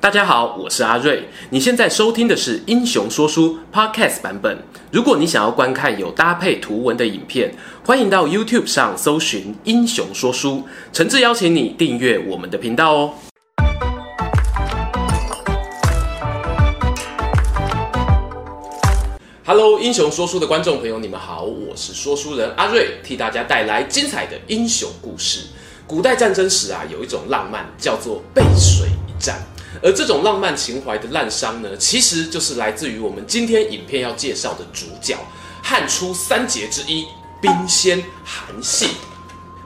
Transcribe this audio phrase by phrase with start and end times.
[0.00, 1.28] 大家好，我是阿瑞。
[1.50, 4.56] 你现在收听的是《英雄说书》Podcast 版本。
[4.90, 10.52] 如果你想要观看有搭配图文的影片，欢迎到 YouTube 上搜寻《英雄说书》，
[10.90, 13.14] 诚挚邀请你订阅我们的频道哦。
[19.44, 25.48] Hello，英雄说书的观众朋友，你们好，我是说书人阿瑞，替大家带来精彩的英雄故事。
[25.86, 29.38] 古代战争时啊，有一种浪漫叫做背水一战。
[29.82, 35.16] 而这种浪漫情怀的滥觞呢，其实就是来自于我们今天影片要介绍的主角——
[35.62, 37.06] 汉初三杰之一
[37.40, 38.88] 兵仙韩信。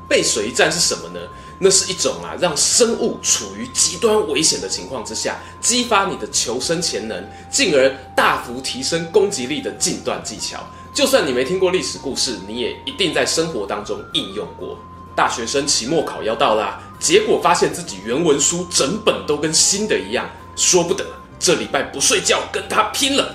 [0.08, 1.20] 背水一战是什么呢？
[1.58, 10.64] 那是一种啊，让生物处于极端危险的情况之下，激发你的求生潜能，进而大幅提升攻击力的近段技巧。
[10.92, 14.78] 就算你没听过历史故事，你也一定在生活当中应用过。
[15.16, 21.04] 大学生期末考要到啦，结果发现自己原文书整本都跟新的一样，说不得，
[21.38, 23.34] 这礼拜不睡觉跟他拼了。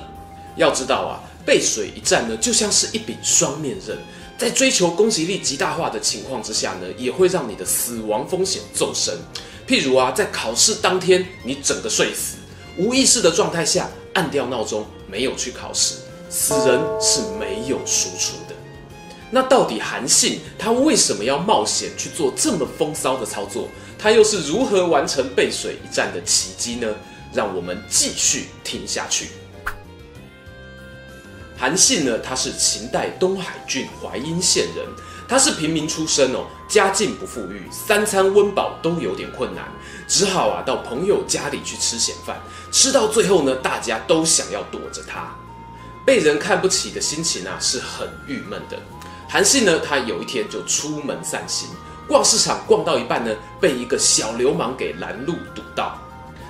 [0.55, 3.97] 要知道啊，背水一战呢，就像是一柄双面刃，
[4.37, 9.15] 在追求攻击力极大化的情况之下呢，也会让你的死亡风险骤升。
[9.67, 12.37] 譬如啊，在考试当天，你整个睡死，
[12.77, 15.95] 无意识的状态下按掉闹钟，没有去考试，
[16.29, 18.48] 死人是没有输出的。
[19.31, 23.67] 那到底韩信他为什么要冒险去做这么风骚的操作？
[23.97, 26.87] 他又是如何完成背水一战的奇迹呢？
[27.33, 29.27] 让我们继续听下去。
[31.57, 34.85] 韩信呢，他是秦代东海郡淮阴县人，
[35.27, 39.65] 他是平民出身哦，家境不富裕，三餐温饱都有点困难，
[40.07, 42.41] 只好啊到朋友家里去吃闲饭，
[42.71, 45.35] 吃到最后呢，大家都想要躲着他，
[46.05, 48.79] 被人看不起的心情啊是很郁闷的。
[49.31, 51.69] 韩信呢，他有一天就出门散心，
[52.07, 55.99] 逛市场逛到一半呢，被一个小流氓给拦路堵到。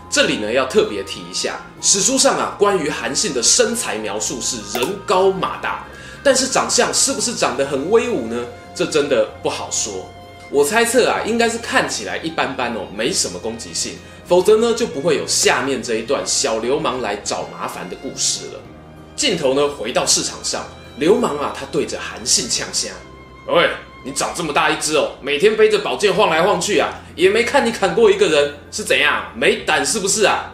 [0.10, 5.86] 这里呢要特别提一下，史书上啊关于韩信的身材描述是人高马大，
[6.24, 8.46] 但是长相是不是长得很威武呢？
[8.74, 10.10] 这真的不好说。
[10.50, 18.60] 我猜测啊，应该是看起来一般般哦，没什么攻击性，否则呢就不会有下面这一段小流氓来找麻烦的故事了。
[19.18, 20.66] 镜头呢回到市场上。
[21.00, 22.92] 流氓啊，他对着韩信呛声
[23.48, 23.70] ：“喂，
[24.06, 29.32] 你长这么大一只哦，每天背着宝剑晃来晃去啊，也没看你砍过一个人，是怎样？
[29.34, 30.54] 没胆是不是啊？”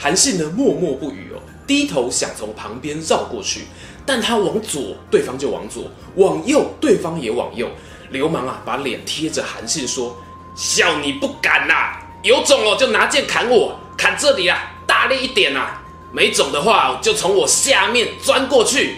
[0.00, 3.66] 韩信呢，默默不语哦，低头想从旁边绕过去，
[4.06, 5.82] 但他往左，对方就往左；
[6.16, 7.68] 往右，对方也往右。
[8.10, 10.16] 流氓啊，把脸贴着韩信说
[10.56, 15.82] ：“笑你不敢呐、啊，有种哦，就拿剑砍我，砍这里啊，大力一点啊！
[16.12, 18.96] 没种的话，就从我下面钻过去。”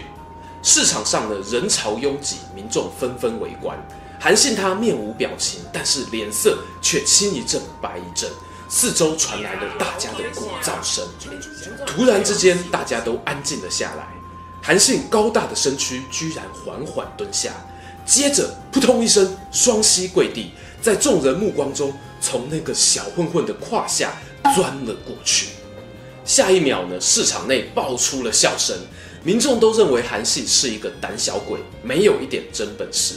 [0.62, 3.76] 市场上的人潮拥挤，民众纷纷围观。
[4.20, 8.30] 韩信他面无表情，但是脸色却青一阵白一阵。
[8.68, 11.04] 四周传来了大家的鼓噪声。
[11.84, 14.06] 突然之间，大家都安静了下来。
[14.62, 17.50] 韩信高大的身躯居然缓缓蹲下，
[18.06, 24.12] 接着扑通一声，双膝跪地，在众人目光中，从那个小混混的胯下
[24.54, 25.48] 钻了过去。
[26.24, 28.78] 下一秒呢，市场内爆出了笑声。
[29.24, 33.14] 民众都认为韩信是一个胆小鬼，没有一点真本事。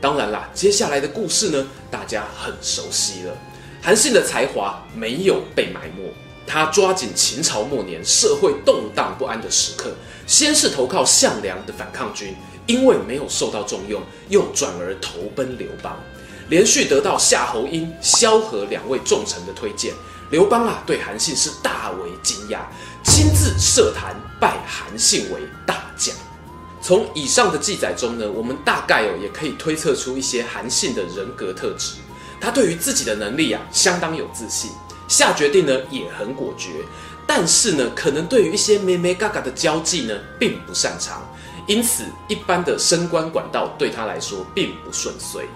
[0.00, 3.36] 当然啦，接下来的故事呢，大家很熟悉了。
[3.82, 6.12] 韩信的才华没有被埋没，
[6.46, 9.92] 他抓紧秦朝末年社会动荡不安的时刻，
[10.26, 12.34] 先是投靠项梁的反抗军，
[12.66, 16.00] 因为没有受到重用，又转而投奔刘邦，
[16.48, 19.92] 连续得到夏侯婴、萧何两位重臣的推荐。
[20.30, 22.60] 刘邦啊，对韩信是大为惊讶，
[23.02, 26.14] 亲自设坛拜韩信为大将。
[26.80, 31.94] 从以上的记载中呢，我们大概哦也可以推测出一些韩信的人格特质。
[32.40, 34.70] 他对于自己的能力啊相当有自信，
[35.06, 36.70] 下决定呢也很果决。
[37.24, 41.22] 但是呢，可能对于一些眉眉角角的交际呢并不擅长，
[41.66, 45.46] 因此一般的升官管道对他来说并不顺遂。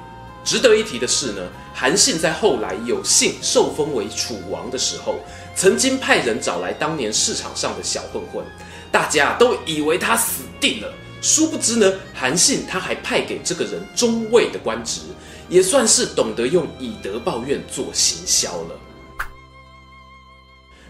[0.44, 1.42] 值得一提的是呢，
[1.74, 5.16] 韩信在后来有幸受封为楚王的时候，
[5.56, 8.44] 曾经派人找来当年市场上的小混混，
[8.92, 10.92] 大家都以为他死定了。
[11.22, 15.00] 殊不知呢，韩信他还派给这个人中尉的官职，
[15.48, 18.78] 也算是懂得用以德报怨做行销了。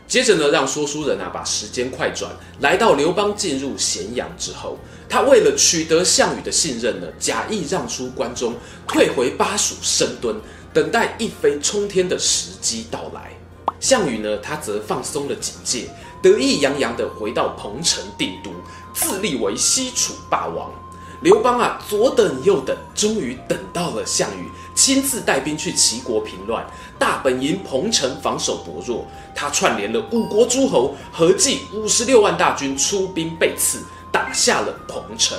[0.08, 4.76] 接着呢，让说书人啊把时间快转，来到刘邦进入咸阳之后，
[5.08, 8.52] 他为了取得项羽的信任呢，假意让出关中，
[8.88, 10.36] 退回巴蜀深蹲，
[10.72, 13.35] 等待一飞冲天的时机到来。
[13.78, 15.88] 项羽呢，他则放松了警戒，
[16.22, 18.50] 得意洋洋地回到彭城定都，
[18.92, 20.70] 自立为西楚霸王。
[21.22, 26.66] 刘邦啊，左等右等，终于等到了项羽亲自带兵去齐国平乱。
[26.98, 33.82] 大本营彭城防守薄弱，他串联了五国诸侯，合计五十六万大军出兵背刺，
[34.12, 35.38] 打下了彭城。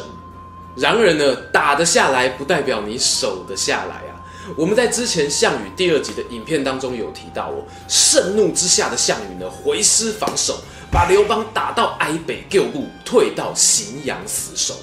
[0.75, 4.06] 然而呢，打得下来不代表你守得下来。
[4.55, 10.59] 我们在之前项羽第二集的影片当中有提到哦，盛怒之下的项羽呢，回师防守，
[10.91, 14.75] 把刘邦打到哀北旧路，退到荥阳死守。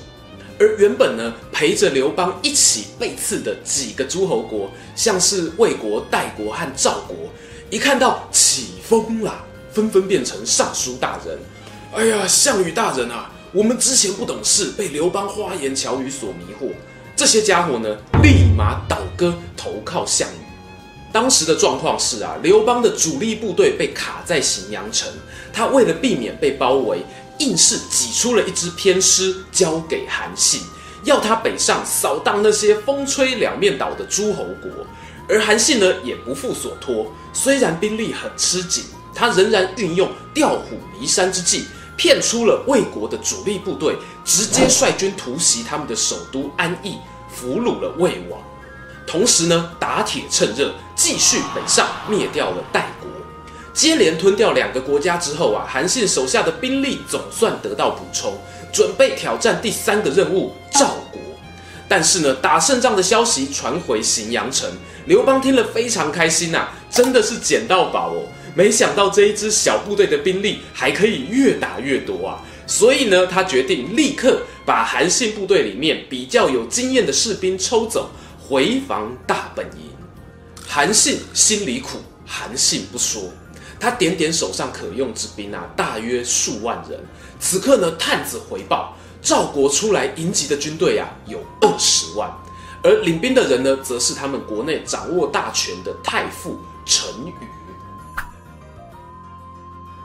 [0.59, 7.17] 而原本呢，陪着刘邦一起被刺的几个诸侯国，像是魏国、代国和赵国，
[7.71, 11.39] 一看到起风了，纷纷变成上书大人。
[11.95, 16.71] 哎呀，项羽大人啊，我们之前不懂事，被刘邦花言巧语所迷惑。
[17.17, 20.45] 这些家伙呢，立马倒戈投靠项羽。
[21.13, 25.09] 当时的状况是啊，刘邦的主力部队被卡在荥阳城，
[25.53, 26.99] 他为了避免被包围。
[27.39, 30.61] 硬是挤出了一支偏师交给韩信，
[31.03, 34.71] 要他北上扫荡那些风吹两面倒的诸侯国。
[35.29, 41.65] 而韩信呢，也不负所托，虽然兵力很吃紧，他仍然运用调虎离山之计，
[41.96, 46.99] 骗出了魏国的主力部队，直接率军突袭他们的首都安邑，
[47.29, 48.41] 俘虏了魏王。
[49.06, 53.11] 同时呢，打铁趁热，继续北上灭掉了代国。
[53.73, 58.32] 接连吞掉两个国家之后啊，韩信手下的兵力总算得到补充，
[58.73, 61.20] 准备挑战第三个任务——赵国。
[61.87, 64.69] 但是呢，打胜仗的消息传回荥阳城，
[65.06, 68.23] 刘邦听了非常开心呐、真的是捡到宝哦！
[68.55, 78.11] 没想到这一支小部队的兵力还可以越打越多啊，所以呢，他决定立刻把韩信部队里面比较有经验的士兵抽走，
[78.41, 79.91] 回防大本营。
[80.67, 83.23] 韩信心里苦，韩信不说。
[83.81, 86.99] 他点点手上可用之兵啊，大约数万人。
[87.41, 92.31] 此刻呢，探子回报，赵国出来迎击的军队啊，有二十万，
[92.83, 97.33] 而领兵的人呢，则是他们国内掌握大权的太傅陈驭。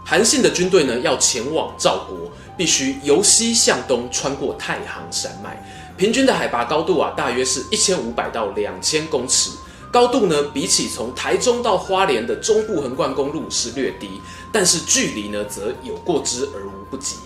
[0.09, 5.63] 韩信的军队呢，要前往赵国，必须由西向东穿过太行山脉，
[5.97, 9.51] 平均的海拔高度啊，大约是一千五百到两千公尺。
[9.91, 14.09] 高度呢，比起从台中到花莲的中部横贯公路是略低，
[14.51, 17.17] 但是距离呢，则有过之而无不及。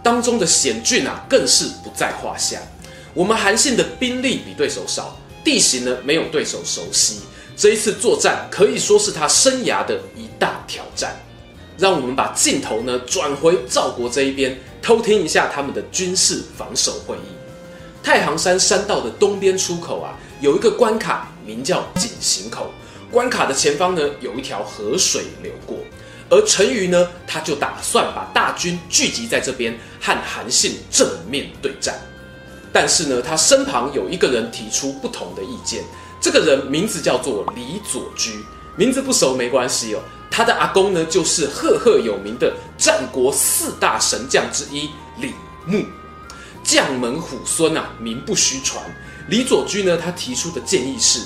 [0.00, 2.60] 当中的险峻啊，更是不在话下。
[3.12, 7.22] 我们韩信的兵力比对手少，地形呢，没有对手熟悉，
[7.56, 11.16] 这一次作战可以说是他生涯的一大挑战。
[11.78, 17.28] 让我们把镜头呢，转回赵国这一边，偷听一下他们的军事防守会议。
[18.02, 21.28] 太行山山道的东边出口啊，有一个关卡。
[21.46, 22.70] 名叫井陉口，
[23.10, 25.76] 关卡的前方呢，有一条河水流过，
[26.30, 32.00] 而陈驭呢，他就打算把大军聚集在这边和韩信正面对战。
[32.72, 35.84] 但是呢，他身旁有一个人提出不同的意见，
[36.18, 38.30] 这个人名字叫做李左车，
[38.76, 40.00] 名字不熟没关系哦，
[40.30, 45.32] 他的阿公呢，就是赫赫有名的战国四大神将之一李
[45.64, 45.84] 牧，
[46.64, 48.82] 将门虎孙啊，名不虚传。
[49.28, 51.20] 李左车呢，他提出的建议是：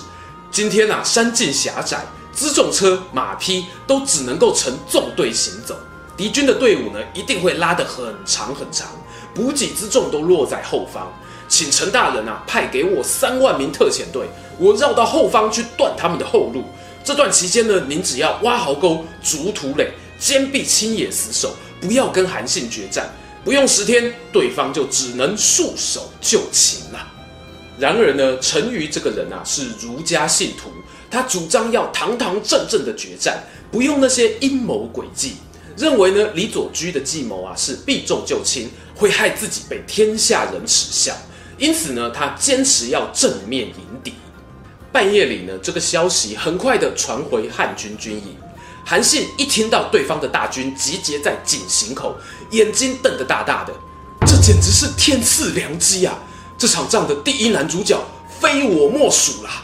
[0.50, 2.04] 今天啊，山径狭窄，
[2.36, 5.74] 辎重车、马匹都只能够成纵队行走，
[6.16, 8.88] 敌军的队伍呢，一定会拉得很长很长，
[9.34, 11.10] 补给辎重都落在后方。
[11.48, 14.28] 请陈大人啊，派给我三万名特遣队，
[14.58, 16.62] 我绕到后方去断他们的后路。
[17.08, 19.88] 这段期间呢，您只要挖壕沟、筑土垒，
[20.18, 23.10] 坚壁清野死守，不要跟韩信决战。
[23.42, 27.10] 不用十天，对方就只能束手就擒了。
[27.78, 30.68] 然而呢，陈馀这个人啊是儒家信徒，
[31.10, 33.42] 他主张要堂堂正正的决战，
[33.72, 35.36] 不用那些阴谋诡计，
[35.78, 41.16] 认为呢李左车的计谋啊是避重就轻，会害自己被天下人耻笑，
[41.56, 44.12] 因此呢他坚持要正面迎敌。
[44.90, 48.36] 半夜里呢，这个消息很快的传回汉军军营，
[48.84, 52.16] 韩信一听到对方的大军集结在井陉口，
[52.50, 53.72] 眼睛瞪得大大的，
[54.26, 56.18] 这简直是天赐良机啊！
[56.56, 58.00] 这场仗的第一男主角
[58.40, 59.62] 非我莫属啦！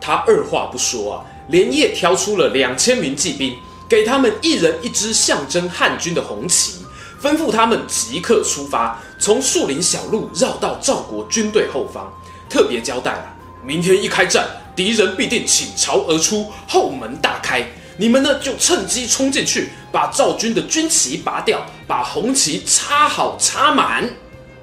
[0.00, 3.56] 他二话不说啊，连夜挑出了两千名骑兵，
[3.88, 6.84] 给他们一人一支象征汉军的红旗，
[7.22, 12.12] 吩咐他们即刻出发，从树林小路绕到赵国军队后方。
[12.48, 24.08] 特别交代啊，明天一开战，敌人必定倾巢而出，后门大开，你们呢就趁机冲进去，把赵军的军旗拔掉，把红旗插好插满。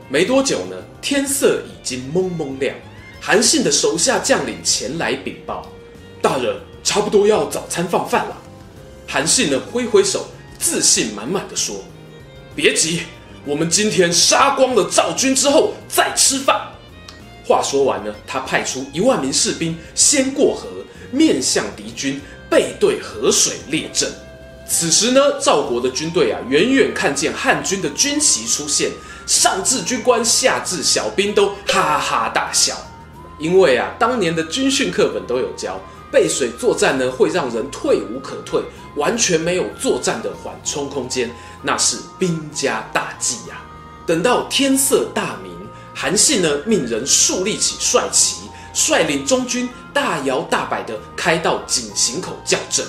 [0.09, 2.75] 没多久呢，天色已经蒙蒙亮。
[3.21, 5.67] 韩信的手下将领前来禀报
[6.21, 8.37] ：“大人，差不多要早餐放饭了。”
[9.05, 10.25] 韩信呢，挥挥手，
[10.57, 11.75] 自信满满的说
[12.55, 13.01] ：“别急，
[13.45, 16.68] 我们今天杀光了赵军之后再吃饭。”
[17.49, 20.67] 话说完呢，他派出一万名士兵先过河，
[21.09, 24.07] 面向敌军，背对河水列阵。
[24.67, 28.91] 此时呢，赵国的军队啊，远远看见汉军的军旗出现，
[29.25, 32.75] 上至军官，下至小兵都哈哈大笑。
[33.39, 38.61] 因为啊，当年的军训课本都有教，背水作战呢，会让人退无可退，
[38.95, 41.31] 完全没有作战的缓冲空间，
[41.63, 43.59] 那是兵家大忌呀、
[44.05, 45.51] 等到天色大明，
[46.01, 48.35] 韩信呢，命人树立起帅旗，
[48.73, 52.85] 率领中军大摇大摆地开到井陉口叫阵。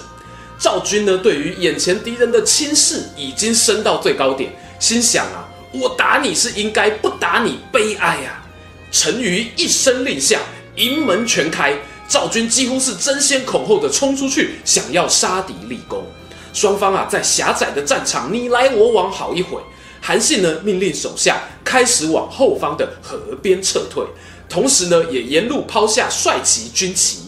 [0.60, 8.46] 赵军呢，对于眼前敌人的轻视已经升到最高点，心想啊，我打你是应该，不打你悲哀啊！
[8.92, 10.38] 陈馀一声令下，
[10.76, 11.76] 营门全开，
[12.06, 16.06] 赵军几乎是争先恐后的冲出去，想要杀敌立功。
[16.52, 19.60] 双方啊，在狭窄的战场你来我往好一会，
[20.00, 24.04] 韩信呢，命令手下开始往后方的河边撤退，
[24.48, 27.20] 同时呢，也沿路抛下帅旗军旗。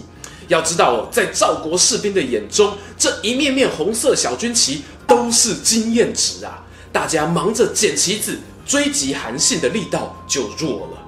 [0.49, 6.63] 要知道哦，在赵国士兵的眼中，这一面面红色小军旗都是经验值啊！
[6.93, 10.99] 大家忙着捡旗子，追击韩信的力道就弱了。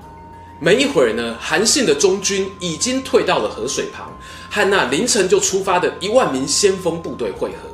[0.61, 4.11] 没一会儿呢，韩信的中军已经退到了河水旁，
[4.51, 7.74] 和那凌晨就出发的一万名先锋部队会合。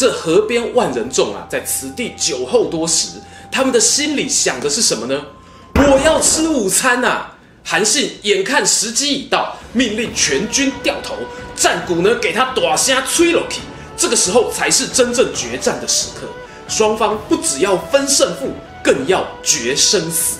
[0.00, 3.18] 这河边万人众啊，在此地酒后多时，
[3.52, 5.26] 他们的心里想的是什么呢？
[5.74, 7.36] 我要吃午餐啊！
[7.62, 11.16] 韩信眼看时机已到，命令全军掉头，
[11.54, 13.60] 战鼓呢给他大声吹落去。
[13.94, 16.26] 这个时候才是真正决战的时刻，
[16.66, 18.52] 双方不只要分胜负，
[18.82, 20.38] 更要决生死。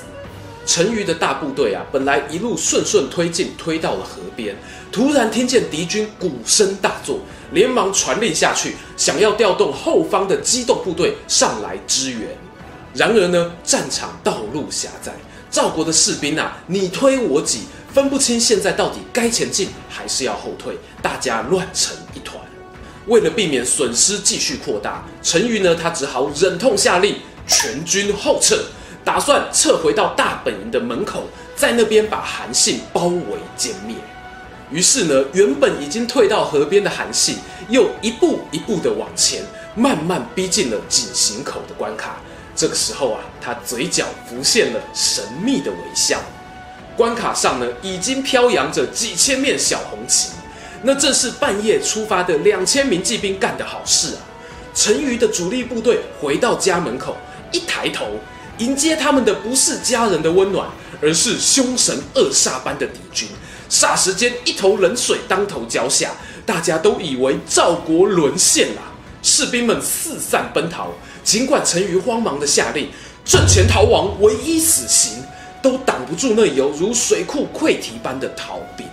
[0.65, 4.57] 陈驭的大部队啊，本来一路顺顺推进，推到了河边，
[4.91, 7.19] 突然听见敌军鼓声大作，
[7.53, 12.29] 连忙传令下去，想要调动后方的机动部队上来支援。
[12.95, 15.13] 然而呢，战场道路狭窄。
[15.51, 22.37] 赵国的士兵啊，你推我挤，分不清现在到底该前进还是要后退，大家乱成一团。
[23.07, 27.17] 为了避免损失继续扩大，陈驭呢，他只好忍痛下令
[27.49, 28.63] 全军后撤，
[29.05, 31.25] 打算撤回到大本营的门口，
[31.57, 33.97] 在那边把韩信包围歼灭。
[34.71, 37.37] 于是呢，原本已经退到河边的韩信，
[37.69, 39.43] 又一步一步的往前，
[39.75, 42.21] 慢慢逼近了井陉口的关卡。
[42.55, 46.21] 这个时候啊，他嘴角浮现了神秘的微笑。
[46.97, 50.31] 关卡上呢，已经飘扬着几千面小红旗，
[50.83, 54.21] 那正是半夜出发的两千名骑兵干的好事啊！
[54.75, 57.17] 陈驭的主力部队回到家门口，
[57.51, 58.07] 一抬头，
[58.59, 60.69] 迎接他们的不是家人的温暖，
[61.01, 63.29] 而是凶神恶煞般的敌军。
[63.71, 66.13] 霎时间，一头冷水当头浇下，
[66.45, 68.83] 大家都以为赵国沦陷了，
[69.23, 70.89] 士兵们四散奔逃。
[71.23, 72.89] 尽管陈馀慌忙的下令
[73.25, 75.23] 阵前逃亡，唯一死刑，
[75.63, 78.87] 都挡不住那犹如水库溃堤般的逃兵。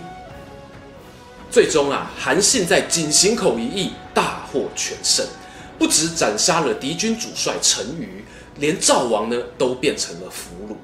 [1.50, 5.26] 最终啊，韩信在井陉口一役大获全胜，
[5.78, 8.06] 不止斩杀了敌军主帅陈馀，
[8.56, 10.76] 连赵王呢都变成了俘虏。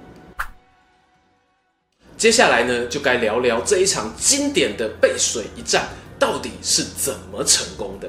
[2.16, 8.08] 接下来呢，就该聊聊这一场经典的背水一战到底是怎么成功的。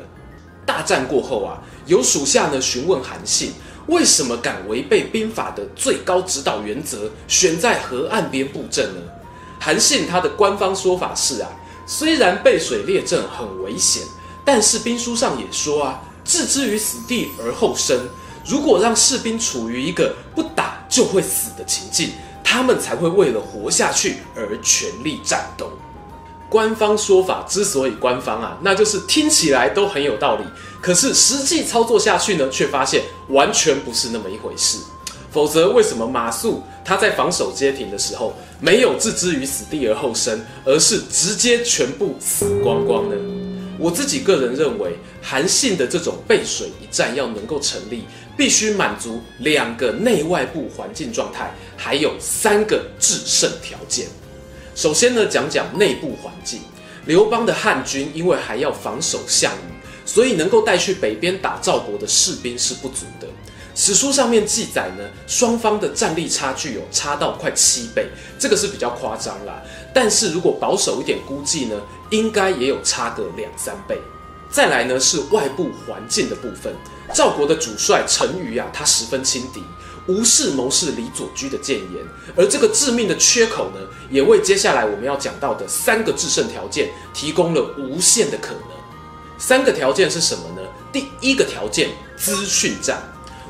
[0.66, 3.52] 大战过后啊，有属下呢询问韩信，
[3.88, 9.02] 为什么敢违背兵法的最高指导原则，选在河岸边布阵呢？
[9.60, 11.50] 韩信他的官方说法是啊，
[11.88, 14.04] 虽然背水列阵很危险，
[14.46, 18.08] 但是兵书上也说啊，置之于死地而后生。
[18.48, 22.12] 如果让士兵处于一个不打就会死的情境，
[22.46, 25.70] 他们才会为了活下去而全力战斗。
[26.48, 30.44] 官方说法之所以官方啊，那就是听起来都很有道理，
[30.80, 34.78] 可是实际操作下去呢，却发现完全不是那么一回事。
[35.32, 43.16] 否则，为什么马谡他在防守街亭的时候没有置之于死地而后生，而是直接全部死光光呢？
[43.78, 48.06] 我自己个人认为，韩信的这种背水一战要能够成立，
[48.38, 54.08] 必须满足两个内外部环境状态，还有三个制胜条件。
[54.76, 56.60] 首先呢，讲讲内部环境。
[57.06, 59.72] 刘邦的汉军因为还要防守项羽，
[60.06, 63.28] 所以能够带去北边打赵国的士兵是不足的。
[63.76, 68.08] 史书上面记载呢，双方的战力差距有差到快七倍，
[68.40, 69.62] 这个是比较夸张啦。
[69.94, 71.76] 但是如果保守一点估计呢，
[72.10, 73.98] 应该也有差个两三倍。
[74.50, 76.74] 再来呢，是外部环境的部分。
[77.14, 79.64] 赵国的主帅陈馀啊，他十分轻敌。
[80.08, 83.80] 无视谋士李左车的谏言，而这个致命的缺口呢，
[84.12, 88.62] 也为接下来我们要讲到的三个制胜条件提供了无限的可能。
[89.40, 90.62] 三个条件是什么呢？
[90.94, 93.02] 第一个条件，资讯战。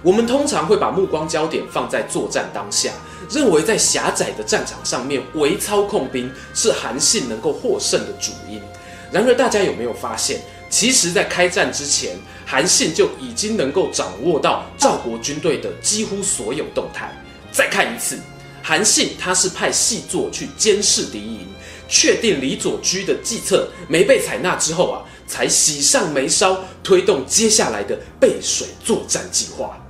[0.02, 2.92] 我们通常会把目光焦点放在作战当下，
[3.30, 8.62] 认为在狭窄的战场上面微操控兵是韩信能够获胜的主因。
[9.12, 10.42] 然而，大家有没有发现，
[10.78, 17.16] 其实，在开战之前，韩信就已经能够掌握到赵国军队的几乎所有动态。
[17.50, 18.20] 再看一次，
[18.62, 21.48] 韩信他是派细作去监视敌营，
[21.88, 29.82] 确定李左车的计策没被采纳之后啊，才喜上眉梢，推动接下来的背水作战计划。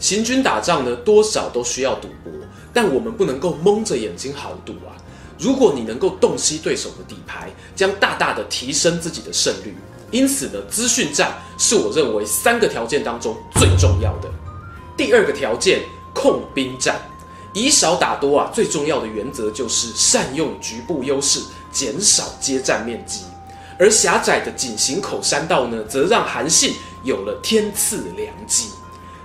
[0.00, 2.32] 行军打仗呢，多少都需要赌博，
[2.72, 4.90] 但我们不能够蒙着眼睛豪赌啊。
[5.38, 9.72] 如果你能够洞悉对手的底牌，将大大的提升自己的胜率。
[10.12, 14.30] 因此呢，资讯战是我认为三个条件当中最重要的。
[14.96, 15.80] 第二个条件，
[16.14, 17.00] 控兵战，
[17.54, 21.40] 以少打多啊，最重要的原则就是善用局部优势，
[21.72, 23.22] 减少接战面积。
[23.78, 28.68] 而狭窄的井陉口山道呢，则让韩信有了天赐良机。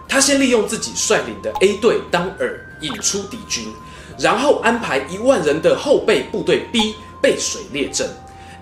[0.08, 3.74] 他先利用自己率领的 A 队当饵引出敌军，
[4.17, 8.10] 然后安排一万人的后备部队 B 背水列阵。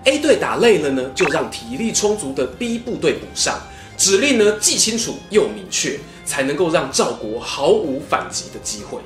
[0.06, 3.60] A 队打累了呢，就让体力充足的 B 部队补上，
[3.98, 9.00] 指令呢既清楚又明确，才能够让赵国毫无反击的机会。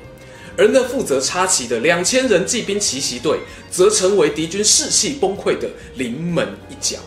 [0.55, 3.39] 而那负责插旗的两千人骑兵奇袭队，
[3.71, 6.99] 则成为敌军士气崩溃的临门一脚。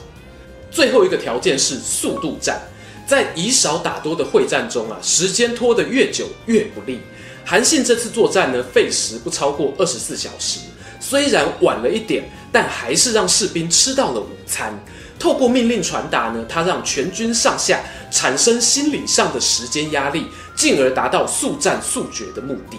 [0.72, 2.60] 最后一个条件是速度战，
[3.06, 6.98] 在以少打多的会战中啊，时间拖得越久越不利。
[7.44, 10.58] 韩信这次作战呢，费时不超过二十四小时。
[11.06, 14.72] 虽然晚了一点，但还是让士兵吃到了午餐。
[15.18, 17.78] 透过命令传达呢，他让全军上下
[18.10, 22.78] 产生心理上的时间压力，进而达到速战速决的目的。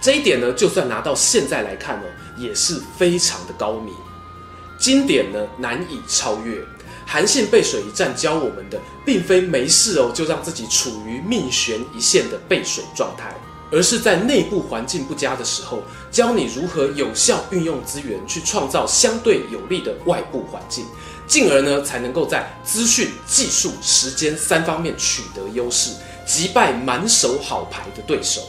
[0.00, 2.04] 这一点呢，就算拿到现在来看呢，
[2.38, 3.92] 也是非常的高明。
[4.78, 6.64] 经典呢，难以超越。
[7.04, 13.34] 韩信背水一战教我们的，并非没事哦就让自己处于命悬一线的背水状态。
[13.70, 20.84] 而是在内部环境不佳的时候，教你如何有效运用资源，去创造相对有利的外部环境，
[21.26, 25.90] 进而呢才能够在资讯、技术、时间三方面取得优势，
[26.24, 28.42] 击败满手好牌的对手。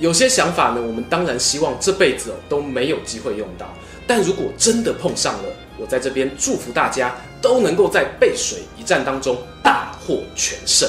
[0.00, 3.72] 有些想法呢，我们当然希望这辈子哦都没有机会用到，
[4.08, 5.44] 但如果真的碰上了，
[5.78, 10.88] 我在这边祝福大家都能够在背水一战当中大获全胜。